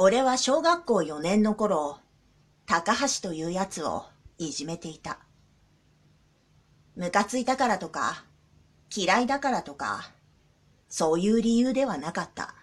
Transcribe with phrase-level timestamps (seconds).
[0.00, 1.98] 俺は小学校4年の頃、
[2.66, 4.04] 高橋というやつを
[4.38, 5.18] いじめていた。
[6.94, 8.24] ムカついたからとか、
[8.94, 10.12] 嫌いだからとか、
[10.88, 12.54] そういう理由ではなかった。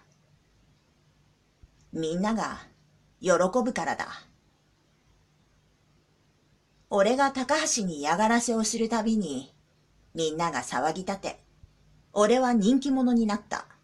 [1.92, 2.56] みんなが
[3.20, 4.08] 喜ぶからだ。
[6.88, 9.52] 俺が高橋に嫌がらせをするたびに、
[10.14, 11.40] みんなが騒ぎ立て、
[12.14, 13.75] 俺は人気者になった。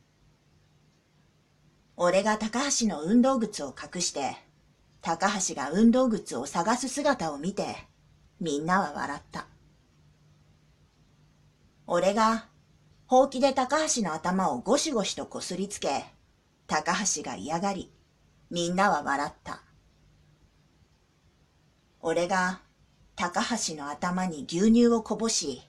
[1.97, 4.37] 俺が高橋の運動靴を隠して、
[5.03, 7.77] 高橋が運動靴を探す姿を見て、
[8.41, 9.46] みんなは笑った。
[11.86, 12.47] 俺が、
[13.07, 16.07] ほうきで高橋の頭をゴシゴシとこすりつけ、
[16.67, 17.93] 高橋が嫌がり、
[18.50, 19.61] みんなは笑った。
[22.00, 22.61] 俺が、
[23.17, 25.61] 高橋の頭に牛乳をこぼし、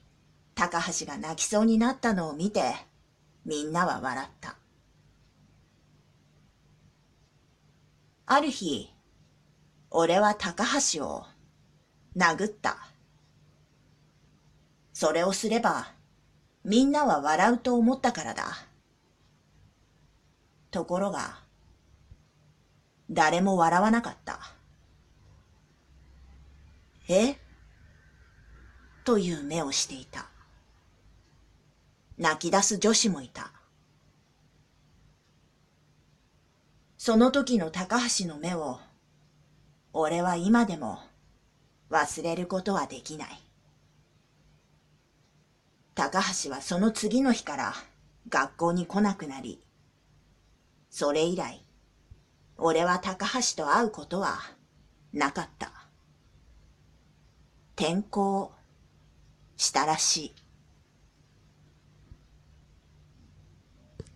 [0.54, 2.74] 高橋が泣きそうになったのを見て、
[3.44, 4.56] みんなは笑った。
[8.26, 8.90] ある日、
[9.90, 11.26] 俺は高橋を
[12.16, 12.78] 殴った。
[14.94, 15.92] それをすれば、
[16.64, 18.44] みんなは笑うと思ったからだ。
[20.70, 21.40] ところが、
[23.10, 24.40] 誰も笑わなかった。
[27.08, 27.36] え？
[29.04, 30.30] という目をしていた。
[32.16, 33.52] 泣き出す女子もいた。
[37.06, 38.78] その時の高橋の目を、
[39.92, 41.00] 俺は今でも
[41.90, 43.28] 忘れることはできない。
[45.94, 47.74] 高橋はその次の日から
[48.30, 49.62] 学校に来なくなり、
[50.88, 51.62] それ以来、
[52.56, 54.38] 俺は高橋と会うことは
[55.12, 55.72] なかった。
[57.76, 58.50] 転校
[59.58, 60.43] したらしい。